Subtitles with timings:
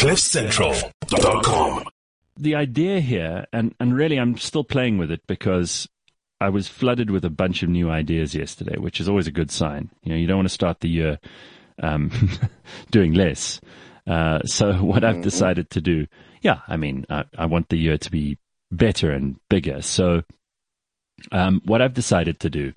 [0.00, 1.84] CliffCentral.com.
[2.38, 5.86] The idea here, and, and really I'm still playing with it because
[6.40, 9.50] I was flooded with a bunch of new ideas yesterday, which is always a good
[9.50, 9.90] sign.
[10.02, 11.18] You know, you don't want to start the year
[11.82, 12.10] um,
[12.90, 13.60] doing less.
[14.06, 16.06] Uh, so what I've decided to do,
[16.40, 18.38] yeah, I mean, I, I want the year to be
[18.72, 19.82] better and bigger.
[19.82, 20.22] So
[21.30, 22.72] um, what I've decided to do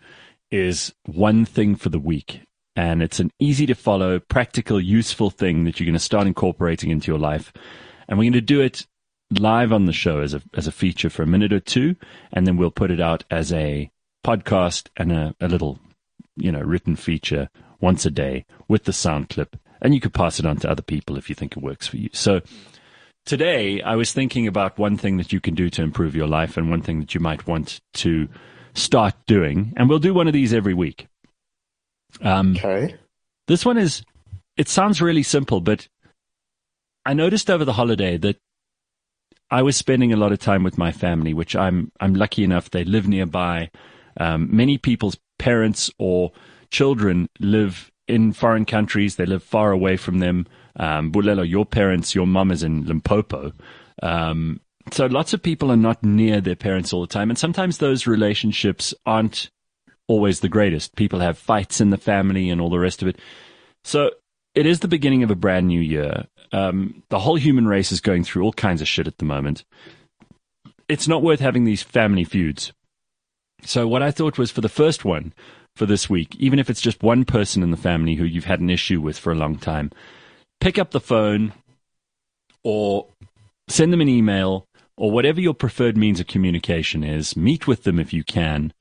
[0.51, 2.41] is one thing for the week.
[2.75, 6.89] And it's an easy to follow, practical, useful thing that you're going to start incorporating
[6.89, 7.53] into your life.
[8.07, 8.87] And we're going to do it
[9.39, 11.95] live on the show as a as a feature for a minute or two,
[12.31, 13.91] and then we'll put it out as a
[14.25, 15.79] podcast and a, a little,
[16.35, 17.49] you know, written feature
[17.81, 19.57] once a day with the sound clip.
[19.81, 21.97] And you could pass it on to other people if you think it works for
[21.97, 22.09] you.
[22.13, 22.41] So
[23.25, 26.55] today I was thinking about one thing that you can do to improve your life
[26.55, 28.29] and one thing that you might want to
[28.73, 29.73] start doing.
[29.75, 31.07] And we'll do one of these every week.
[32.21, 32.95] Um, Okay.
[33.47, 34.03] this one is,
[34.57, 35.87] it sounds really simple, but
[37.05, 38.37] I noticed over the holiday that
[39.51, 42.69] I was spending a lot of time with my family, which I'm I'm lucky enough
[42.69, 43.69] they live nearby.
[44.19, 46.31] Um, many people's parents or
[46.71, 49.15] children live in foreign countries.
[49.15, 50.47] They live far away from them.
[50.77, 53.51] Um, Bulelo, your parents, your mum is in Limpopo.
[54.01, 54.59] Um,
[54.91, 58.07] so lots of people are not near their parents all the time, and sometimes those
[58.07, 59.51] relationships aren't
[60.07, 60.95] always the greatest.
[60.95, 63.19] People have fights in the family and all the rest of it.
[63.83, 64.11] So
[64.55, 66.27] it is the beginning of a brand new year.
[66.51, 69.63] Um, the whole human race is going through all kinds of shit at the moment.
[70.87, 72.73] It's not worth having these family feuds.
[73.63, 75.33] So what I thought was for the first one
[75.75, 78.59] for this week, even if it's just one person in the family who you've had
[78.59, 79.91] an issue with for a long time,
[80.59, 81.53] pick up the phone
[82.63, 83.07] or
[83.67, 87.35] send them an email or whatever your preferred means of communication is.
[87.35, 88.73] Meet with them if you can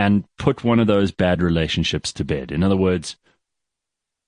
[0.00, 2.50] and put one of those bad relationships to bed.
[2.50, 3.16] In other words,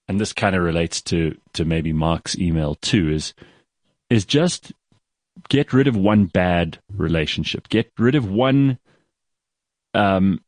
[0.06, 3.32] and this kind of relates to to maybe Mark's email too is
[4.10, 4.72] is just
[5.48, 7.70] get rid of one bad relationship.
[7.70, 8.78] Get rid of one
[9.94, 10.40] um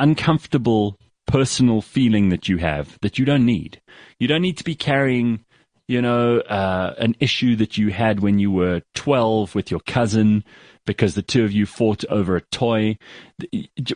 [0.00, 0.98] uncomfortable
[1.28, 3.80] personal feeling that you have that you don't need.
[4.18, 5.44] You don't need to be carrying,
[5.90, 10.44] you know, uh, an issue that you had when you were 12 with your cousin
[10.86, 12.96] because the two of you fought over a toy.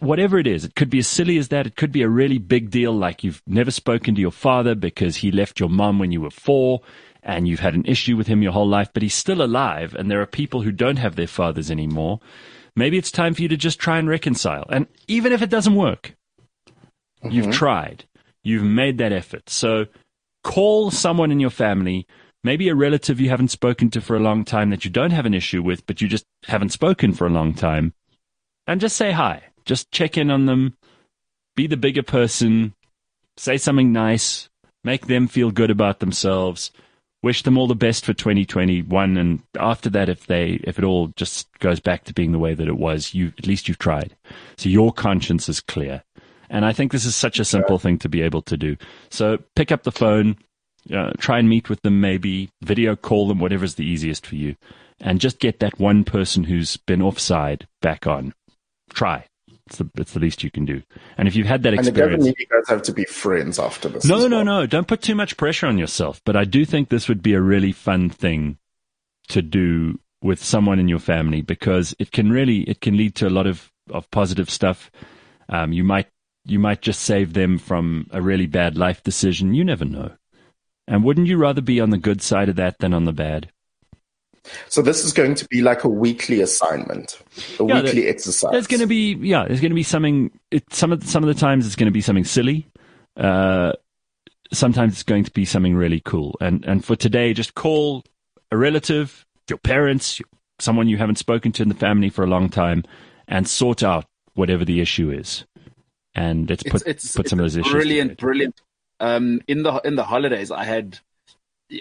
[0.01, 1.69] Whatever it is, it could be as silly as that.
[1.69, 5.15] It could be a really big deal, like you've never spoken to your father because
[5.15, 6.81] he left your mom when you were four
[7.23, 10.11] and you've had an issue with him your whole life, but he's still alive and
[10.11, 12.19] there are people who don't have their fathers anymore.
[12.75, 14.67] Maybe it's time for you to just try and reconcile.
[14.69, 16.17] And even if it doesn't work,
[17.23, 18.05] you've tried.
[18.43, 19.49] You've made that effort.
[19.49, 19.87] So
[20.45, 22.07] call someone in your family,
[22.45, 25.27] maybe a relative you haven't spoken to for a long time that you don't have
[25.27, 27.95] an issue with, but you just haven't spoken for a long time,
[28.67, 29.43] and just say hi.
[29.65, 30.77] Just check in on them.
[31.57, 32.75] Be the bigger person.
[33.37, 34.49] Say something nice.
[34.83, 36.71] Make them feel good about themselves.
[37.23, 39.17] Wish them all the best for 2021.
[39.17, 42.53] And after that, if they, if it all just goes back to being the way
[42.53, 44.15] that it was, you, at least you've tried.
[44.59, 46.03] So your conscience is clear.
[46.55, 48.77] And I think this is such a simple thing to be able to do.
[49.11, 50.37] So pick up the phone,
[50.95, 54.55] uh, try and meet with them, maybe video call them, whatever's the easiest for you,
[55.01, 58.35] and just get that one person who's been offside back on.
[58.91, 59.27] Try.
[59.67, 60.81] It's the, it's the least you can do.
[61.19, 61.99] And if you've had that experience.
[61.99, 64.05] And it doesn't mean you guys have to be friends after this.
[64.05, 64.45] no, no, well.
[64.45, 66.21] no, don't put too much pressure on yourself.
[66.25, 68.59] But I do think this would be a really fun thing
[69.27, 73.27] to do with someone in your family because it can really it can lead to
[73.27, 74.93] a lot of of positive stuff.
[75.49, 76.07] Um, you might
[76.45, 79.55] you might just save them from a really bad life decision.
[79.55, 80.13] You never know.
[80.87, 83.51] And wouldn't you rather be on the good side of that than on the bad?
[84.69, 87.19] So this is going to be like a weekly assignment,
[87.59, 88.53] a Yeah, weekly there- exercise.
[88.53, 90.39] There's going to be yeah, there's going to be something.
[90.51, 92.69] It, some of some of the times it's going to be something silly.
[93.17, 93.73] Uh,
[94.53, 96.37] sometimes it's going to be something really cool.
[96.43, 98.05] And and for today, just call
[98.51, 100.21] a relative, your parents,
[100.59, 102.85] someone you haven't spoken to in the family for a long time,
[103.27, 104.05] and sort out
[104.35, 105.47] whatever the issue is.
[106.15, 107.73] And let's put it's, it's, put some it's of those issues.
[107.73, 108.61] brilliant, brilliant.
[109.01, 110.99] Um, in the in the holidays, I had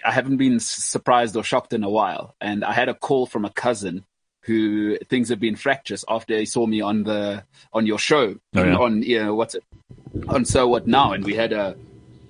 [0.03, 3.45] I haven't been surprised or shocked in a while, and I had a call from
[3.45, 4.05] a cousin
[4.41, 8.63] who things have been fractious after he saw me on the on your show Oh,
[8.63, 8.75] yeah.
[8.75, 9.63] on you know what's it
[10.27, 11.75] on so what now, and we had a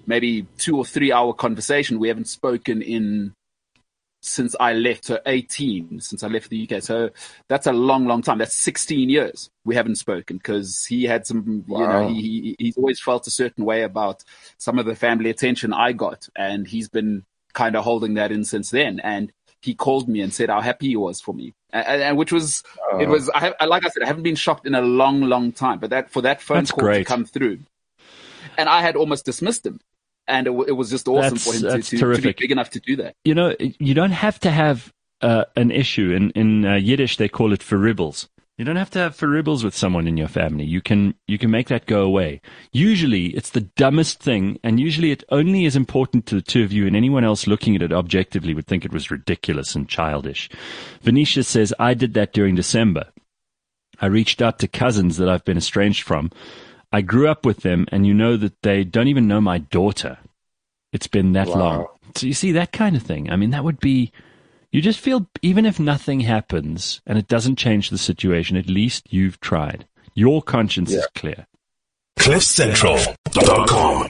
[0.06, 2.00] maybe two or three hour conversation.
[2.00, 3.34] We haven't spoken in
[4.25, 6.81] since I left, so 18, since I left the UK.
[6.81, 7.10] So
[7.50, 8.38] that's a long, long time.
[8.38, 12.78] That's 16 years we haven't spoken because he had some, you know, he, he, he's
[12.78, 14.24] always felt a certain way about
[14.58, 16.30] some of the family attention I got.
[16.38, 19.02] And he's been kind of holding that in since then.
[19.02, 19.31] And
[19.62, 21.54] he called me and said how happy he was for me.
[21.72, 22.64] And, and which was,
[23.00, 23.12] it Oh.
[23.12, 25.80] was, I, have- like I said, I haven't been shocked in a long, long time,
[25.80, 27.00] but that, for that phone That's call great.
[27.00, 27.60] to come through.
[28.58, 29.80] And I had almost dismissed him
[30.28, 32.70] and it, it was just awesome That's- for him to, to, to be big enough
[32.72, 33.16] to do that.
[33.25, 36.12] You know, you don't have to have uh, an issue.
[36.12, 38.28] In in uh, Yiddish, they call it verribbels.
[38.58, 40.64] You don't have to have verribbels with someone in your family.
[40.64, 42.40] You can you can make that go away.
[42.72, 46.72] Usually, it's the dumbest thing, and usually it only is important to the two of
[46.72, 50.50] you, and anyone else looking at it objectively would think it was ridiculous and childish.
[51.02, 53.08] Venetia says, "I did that during December.
[54.00, 56.30] I reached out to cousins that I've been estranged from.
[56.94, 60.19] I grew up with them, and you know that they don't even know my daughter.
[60.94, 61.56] It's been that Wow.
[61.57, 61.88] long.
[62.16, 63.31] So you see that kind of thing.
[63.31, 64.12] I mean, that would be.
[64.72, 69.12] You just feel even if nothing happens and it doesn't change the situation, at least
[69.13, 69.86] you've tried.
[70.16, 71.45] Your conscience is clear.
[72.19, 74.07] CliffCentral.com.